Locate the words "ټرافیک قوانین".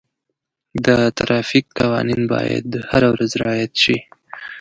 1.17-2.21